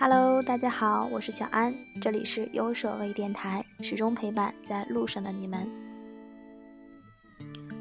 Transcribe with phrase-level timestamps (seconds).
[0.00, 5.68] Hello，大家好，我是小安，这里是优舍微电台，始终陪伴在路上的你们。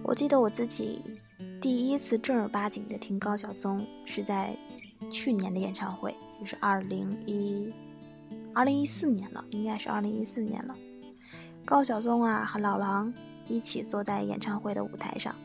[0.02, 1.00] 我记得我自己
[1.62, 4.58] 第一次正儿八经的听高晓松是在
[5.12, 7.72] 去年的演唱会，就是二零一
[8.52, 10.74] 二零一四年了，应该是二零一四年了。
[11.64, 13.14] 高晓松啊和老狼
[13.48, 15.36] 一起坐在演唱会的舞台上，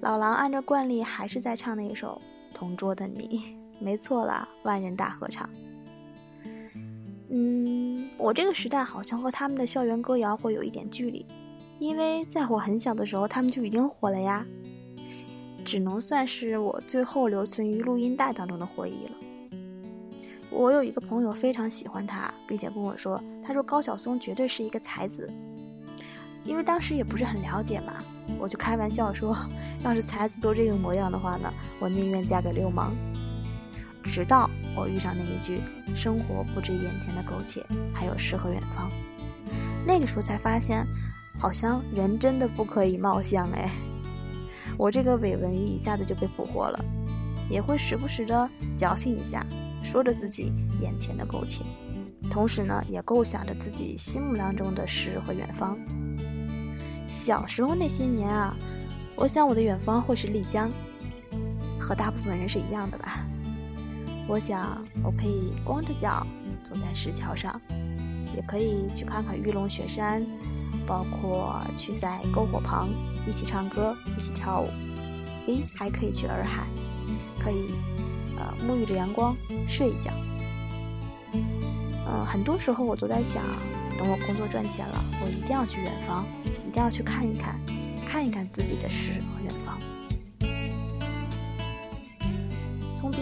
[0.00, 2.22] 老狼按照惯例还是在唱那一首
[2.56, 5.50] 《同桌的你》，没错啦，万人大合唱。
[7.36, 11.26] 嗯，我这个时代好像和他们的校园歌谣会有一点距离。
[11.80, 14.46] 因为在我很小的时候，他们就已经火了呀，
[15.64, 19.58] 只能算是我最后留存于录音带当中的回忆了。
[20.48, 25.28] 我有一个朋友非常喜欢他，并且跟我说，他说高晓松绝对是一个才子。
[26.44, 27.94] 因为当时也不是很了解嘛，
[28.38, 29.36] 我就开玩笑说，
[29.82, 32.94] 要是才子都这个模样的话呢，我宁愿嫁给流氓。
[34.04, 35.60] 直到我遇上那一句
[35.94, 38.90] “生活不止眼前的苟且，还有诗和远方”，
[39.86, 40.86] 那个时候才发现。
[41.36, 43.68] 好像人真的不可以貌相哎，
[44.78, 46.84] 我这个伪文艺一下子就被俘获了，
[47.50, 49.44] 也会时不时的矫情一下，
[49.82, 51.64] 说着自己眼前的苟且，
[52.30, 55.76] 同时呢也构想着自己心目当中的诗和远方。
[57.08, 58.56] 小时候那些年啊，
[59.16, 60.70] 我想我的远方会是丽江，
[61.80, 63.26] 和大部分人是一样的吧。
[64.26, 66.26] 我想我可以光着脚
[66.62, 67.60] 走在石桥上，
[68.34, 70.24] 也可以去看看玉龙雪山。
[70.86, 72.90] 包括去在篝火旁
[73.26, 74.68] 一起唱歌、一起跳舞，
[75.46, 76.66] 诶，还可以去洱海，
[77.42, 77.70] 可以
[78.36, 79.34] 呃沐浴着阳光
[79.66, 80.10] 睡一觉。
[81.32, 83.42] 嗯，很多时候我都在想，
[83.96, 86.26] 等我工作赚钱了，我一定要去远方，
[86.68, 87.58] 一定要去看一看，
[88.06, 89.63] 看一看自己的诗和远方。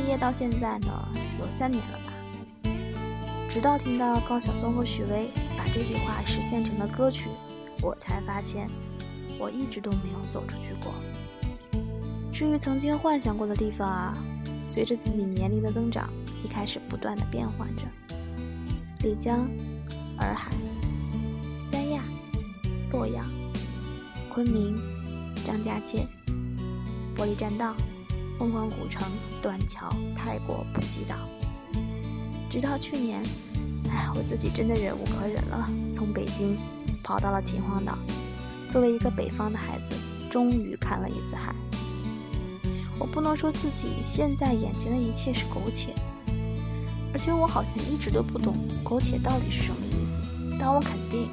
[0.02, 1.08] 毕业到现在呢，
[1.38, 2.12] 有三年了吧，
[3.48, 7.28] 直到听到高晓松和许巍把这句话实现成了歌曲。
[7.80, 8.68] 我才发现，
[9.38, 10.92] 我一直都没有走出去过。
[12.32, 14.12] 至于曾经幻想过的地方啊，
[14.66, 16.10] 随着自己年龄的增长，
[16.44, 17.82] 一开始不断的变换着。
[19.04, 19.48] 丽江、
[20.18, 20.50] 洱海、
[21.70, 22.02] 三亚、
[22.90, 23.24] 洛阳、
[24.28, 24.76] 昆明、
[25.46, 26.04] 张家界、
[27.16, 27.76] 玻璃栈道、
[28.42, 29.06] 凤凰古城、
[29.40, 31.14] 断桥、泰国普吉岛，
[32.50, 33.22] 直到去年，
[33.88, 36.58] 哎，我自己真的忍无可忍了，从北京。
[37.04, 37.96] 跑到了秦皇岛，
[38.68, 39.96] 作为一个北方的孩子，
[40.28, 41.54] 终于看了一次海。
[42.98, 45.94] 我不能说自己现在眼前的一切是苟且，
[47.12, 50.56] 而且我好像一直都不懂苟且到底是什么意思。
[50.58, 51.30] 但我肯定，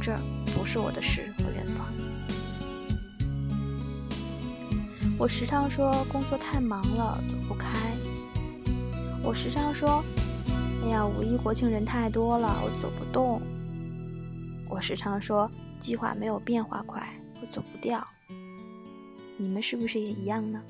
[0.00, 0.12] 这
[0.56, 1.32] 不是我的诗
[5.18, 7.74] 我时常说工作太忙了走不开，
[9.24, 10.04] 我时常说，
[10.84, 13.40] 哎呀，五一国庆人太多了，我走不动。
[14.68, 15.50] 我时常说，
[15.80, 18.06] 计划没有变化快，我走不掉。
[19.38, 20.62] 你们是不是也一样呢？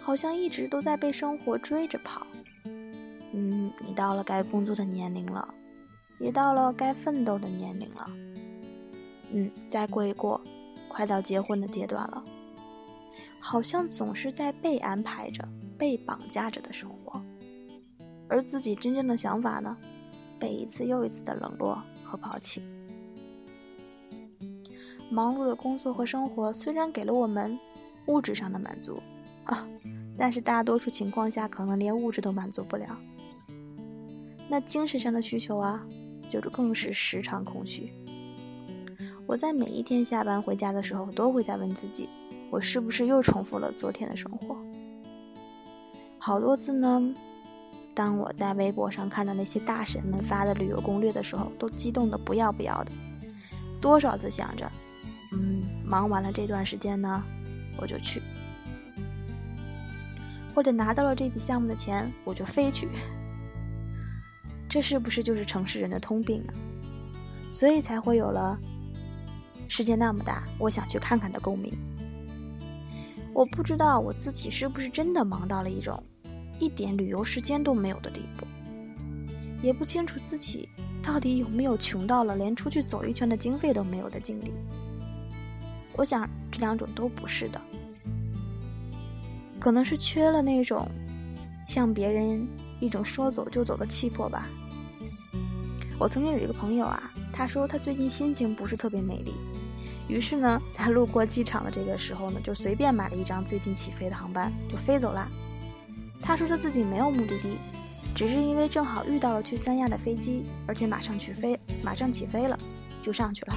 [0.00, 2.24] 好像一直都在被生活追着跑。
[3.32, 5.52] 嗯，你到了该工作的年龄了，
[6.20, 8.08] 也到了该奋斗的年龄了。
[9.32, 10.40] 嗯，再过一过，
[10.92, 12.22] 快到结婚的阶段了。
[13.40, 15.42] 好像总是在被安排着、
[15.76, 17.20] 被绑架着的生活，
[18.28, 19.76] 而自己真正的想法呢？
[20.38, 22.62] 被一次又一次的冷落和抛弃。
[25.10, 27.58] 忙碌的工作和生活虽然给了我们
[28.06, 29.00] 物质上的满足
[29.44, 29.66] 啊，
[30.16, 32.96] 但是大多数情况下可能连物质都满足不了。
[34.48, 35.84] 那精神上的需求啊，
[36.30, 37.92] 就更是时常空虚。
[39.32, 42.06] 我在每一天下班回家的时候，都会在问自己：
[42.50, 44.58] 我是不是又重复了昨天的生活？
[46.18, 47.14] 好多次呢。
[47.94, 52.92] 当我在微博上看到那些大神们发的旅游攻略的时候，都激动的不要不要的。
[53.80, 54.70] 多少次想着，
[55.32, 57.22] 嗯，忙完了这段时间呢，
[57.80, 58.20] 我就去；
[60.54, 62.86] 或者拿到了这笔项目的钱，我就飞去。
[64.68, 66.52] 这是不是就是城市人的通病呢？
[67.50, 68.58] 所以才会有了
[69.74, 71.72] “世界那么大，我想去看看”的共鸣。
[73.32, 75.98] 我不知道我自己是不是真的忙到了一种。
[76.60, 78.46] 一点旅游时间都没有的地步，
[79.62, 80.68] 也不清楚自己
[81.02, 84.52] 到底有没有穷到了连出去走一圈的经费都没有的境地。
[85.96, 87.58] 我想这两种都不是的，
[89.58, 90.86] 可能是缺了那种
[91.66, 92.46] 向别人
[92.78, 94.46] 一种说走就走的气魄吧。
[95.98, 99.32] 我曾经有一个朋友啊，他说他最近心情不是特别美丽，
[100.08, 105.26] 于是呢，在路过机场的这个时候呢，就随便买了一张最近起飞的航班，就飞走了。
[106.20, 107.56] 他说他自己没有目的地，
[108.14, 112.58] 只是因为正好遇到了去三亚的飞机，而且马上去飞，马上起飞了，
[113.02, 113.56] 就上去了。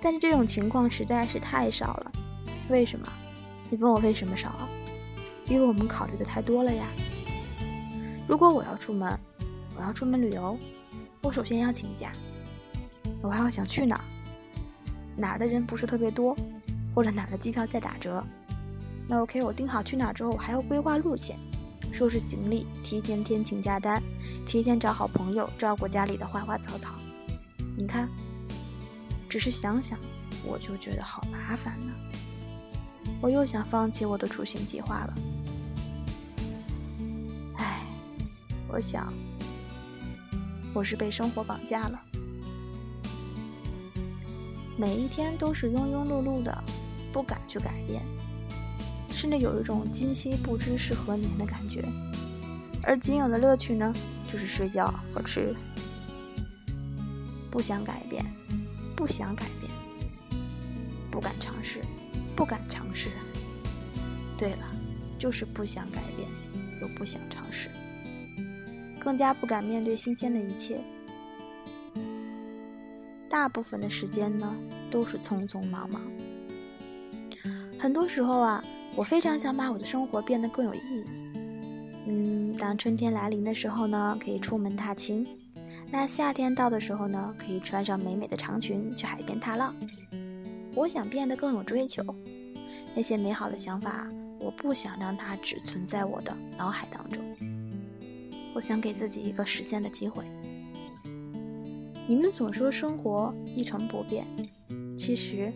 [0.00, 2.12] 但是这种情况实在是太少了，
[2.68, 3.06] 为什么？
[3.70, 4.52] 你问我为什么少？
[5.46, 6.84] 因为我们考虑的太多了呀。
[8.26, 9.18] 如果我要出门，
[9.76, 10.58] 我要出门旅游，
[11.22, 12.10] 我首先要请假，
[13.20, 14.04] 我还要想去哪儿，
[15.16, 16.36] 哪儿的人不是特别多，
[16.94, 18.24] 或者哪儿的机票在打折。
[19.08, 21.36] 那 OK，我订好去哪儿之后，我还要规划路线，
[21.92, 24.02] 收拾行李，提前填请假单，
[24.46, 26.94] 提前找好朋友照顾家里的花花草草。
[27.76, 28.08] 你看。
[29.28, 29.98] 只是想想，
[30.44, 31.94] 我就觉得好麻烦呢。
[33.18, 35.14] 我又想放弃我的出行计划了。
[37.56, 37.80] 唉，
[38.68, 39.10] 我想，
[40.74, 41.98] 我是被生活绑架了。
[44.82, 46.64] 每一天都是庸庸碌碌的，
[47.12, 48.02] 不敢去改变，
[49.10, 51.84] 甚至有一种今夕不知是何年的感觉。
[52.82, 53.94] 而仅有的乐趣呢，
[54.32, 55.54] 就是睡觉和吃。
[57.48, 58.26] 不想改变。
[58.96, 59.70] 不想改变，
[61.12, 61.80] 不敢尝试，
[62.34, 63.08] 不敢尝试。
[64.36, 64.66] 对了，
[65.16, 66.28] 就是不想改变，
[66.80, 67.68] 又不想尝试，
[68.98, 70.80] 更加不敢面对新鲜的一切。
[73.32, 74.54] 大部分的时间呢，
[74.90, 76.02] 都是匆匆忙忙。
[77.78, 78.62] 很多时候啊，
[78.94, 81.04] 我非常想把我的生活变得更有意义。
[82.06, 85.26] 嗯，当春天来临的时候呢，可以出门踏青。
[85.90, 89.74] 那夏天到的时候呢，可以穿上美美的长裙去海边踏浪。
[90.74, 92.04] 我想变得更有追求，
[92.94, 94.06] 那些美好的想法，
[94.40, 97.24] 我不想让它只存在我的脑海当中。
[98.54, 100.22] 我想给自己一个实现的机会。
[102.06, 104.26] 你们总说生活一成不变，
[104.96, 105.52] 其实，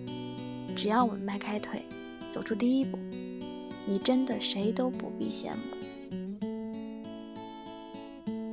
[0.76, 1.82] 只要我们迈开腿，
[2.30, 2.98] 走出第一步，
[3.86, 5.58] 你真的谁都不必羡慕。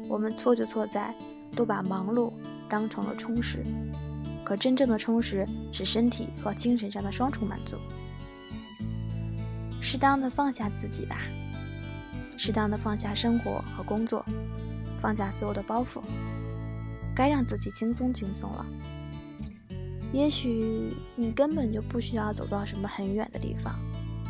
[0.09, 1.13] 我们错就错在。
[1.55, 2.33] 都把忙碌
[2.67, 3.63] 当成了充实，
[4.43, 7.77] 可真正的充实是身体和精神上的双重满足。
[9.79, 11.19] 适当的放下自己吧，
[12.35, 14.25] 适当的放下生活和工作，
[14.99, 16.01] 放下所有的包袱，
[17.15, 18.65] 该让自己轻松轻松了。
[20.11, 23.73] 也许你根本就不需要走到什么很远的地方，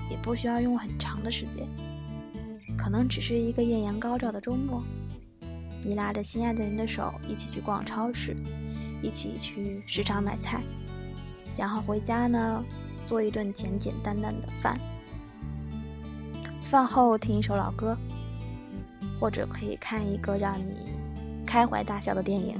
[0.10, 1.68] 也不需要用很长的时间，
[2.78, 4.82] 可能只是一个艳阳高照的周末。
[5.86, 8.34] 你拉着心爱的人的手，一起去逛超市，
[9.02, 10.64] 一起去市场买菜，
[11.58, 12.64] 然后回家呢，
[13.06, 14.80] 做一顿简简单单的饭。
[16.62, 17.98] 饭后听一首老歌，
[19.20, 20.94] 或者可以看一个让你
[21.46, 22.58] 开怀大笑的电影。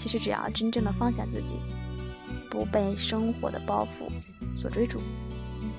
[0.00, 1.56] 其实只要真正的放下自己，
[2.50, 4.08] 不被生活的包袱
[4.56, 4.98] 所追逐，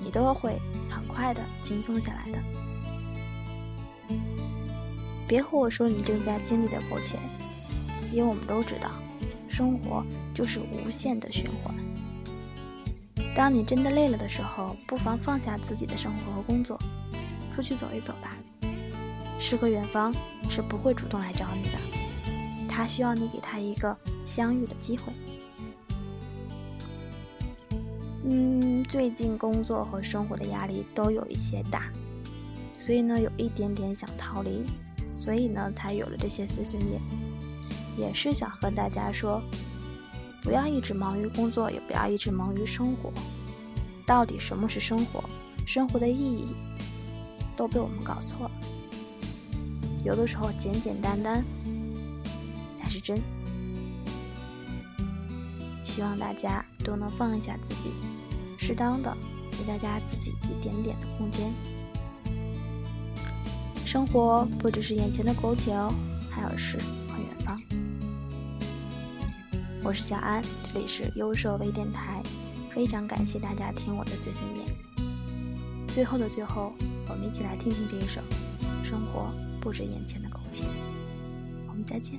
[0.00, 2.38] 你都会很快的轻松下来的。
[5.26, 7.18] 别和我说你正在经历的苟且，
[8.12, 8.92] 因为我们都知道，
[9.48, 11.74] 生活就是无限的循环。
[13.34, 16.78] 当你真的累了的时候，不妨放下自己的生活和工作，
[17.52, 18.36] 出去走一走吧。
[19.40, 20.14] 诗和远方
[20.48, 23.96] 是不会主动来找你的，他需要你给他一个
[24.32, 25.12] 相遇的机会。
[28.24, 31.92] 嗯，最近工作和生活的压力都有一些大，
[32.78, 34.64] 所以呢，有一点点想逃离。
[35.12, 37.00] 所以呢，才有了这些碎碎念，
[37.98, 39.40] 也是想和大家说，
[40.42, 43.12] 不要一直忙于工作，也不要一直忙于生活。
[44.06, 45.22] 到底什么是生活？
[45.66, 46.48] 生活的意义
[47.56, 48.50] 都被我们搞错了。
[50.04, 51.44] 有的时候，简简单单
[52.74, 53.20] 才是真。
[55.94, 57.90] 希望大家都能放一下自己，
[58.58, 59.14] 适当的
[59.50, 61.52] 给大家自己一点点的空间。
[63.84, 65.92] 生活不只是眼前的苟且哦，
[66.30, 67.60] 还有诗和远方。
[69.84, 72.22] 我是小安，这里是优设微电台，
[72.70, 74.66] 非常感谢大家听我的碎碎念。
[75.88, 76.72] 最后的最后，
[77.06, 78.18] 我们一起来听听这一首
[78.88, 79.30] 《生活
[79.60, 80.62] 不止眼前的苟且》。
[81.68, 82.18] 我们再见。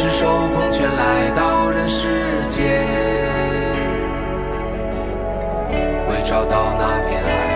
[0.00, 2.86] 赤手空拳来到人世间，
[6.08, 7.47] 为找到那片海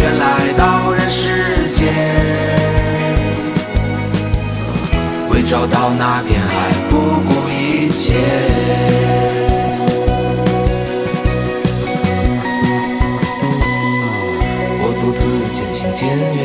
[0.00, 1.92] 空拳来到人世间，
[5.28, 6.96] 为找到那片海不
[7.28, 8.14] 顾一切。
[14.80, 15.20] 我独自
[15.52, 16.40] 渐行渐远，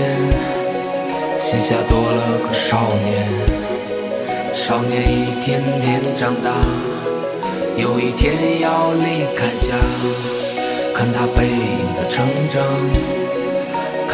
[1.40, 3.08] 膝下多了个少年。
[4.54, 6.52] 少年一天天长大，
[7.78, 9.78] 有一天要离开家。
[10.94, 12.64] 看他背影的成长，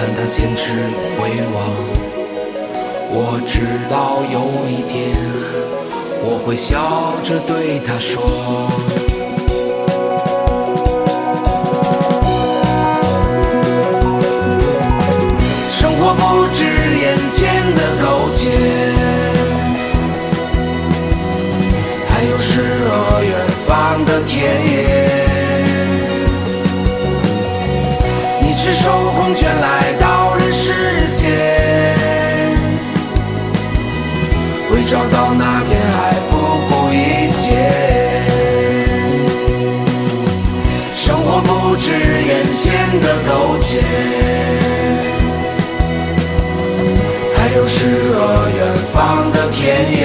[0.02, 0.74] 看他坚持
[1.16, 1.56] 回望。
[3.14, 3.54] 我知
[3.88, 3.94] 道
[4.34, 4.36] 有
[4.68, 5.14] 一天，
[6.24, 8.10] 我会笑着对他说。
[15.72, 16.66] 生活不止
[16.98, 17.40] 眼前
[17.76, 18.06] 的苟
[42.52, 43.80] 眼前的苟且。
[47.34, 50.02] 还有诗和远方的田野。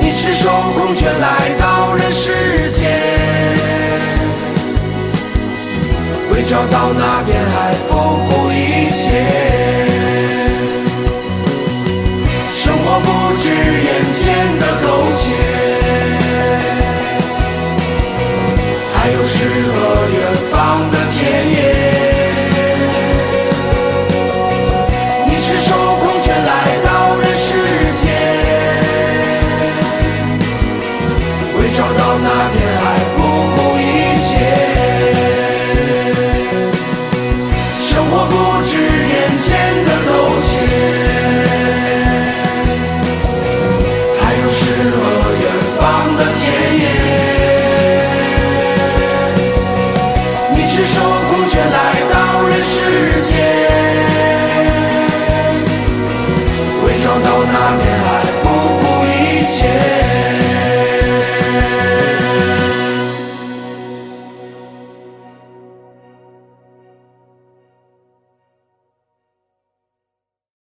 [0.00, 3.00] 你赤手空拳来到人世间，
[6.30, 7.74] 为找到那片海